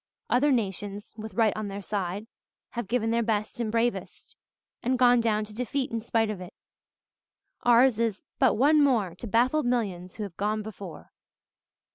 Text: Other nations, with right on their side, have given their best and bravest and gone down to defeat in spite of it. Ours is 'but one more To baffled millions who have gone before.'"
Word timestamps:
Other 0.31 0.51
nations, 0.51 1.13
with 1.15 1.35
right 1.35 1.55
on 1.55 1.67
their 1.67 1.83
side, 1.83 2.25
have 2.71 2.87
given 2.87 3.11
their 3.11 3.21
best 3.21 3.59
and 3.59 3.71
bravest 3.71 4.35
and 4.81 4.97
gone 4.97 5.21
down 5.21 5.45
to 5.45 5.53
defeat 5.53 5.91
in 5.91 6.01
spite 6.01 6.31
of 6.31 6.41
it. 6.41 6.55
Ours 7.61 7.99
is 7.99 8.23
'but 8.39 8.55
one 8.57 8.81
more 8.83 9.13
To 9.13 9.27
baffled 9.27 9.67
millions 9.67 10.15
who 10.15 10.23
have 10.23 10.35
gone 10.37 10.63
before.'" 10.63 11.11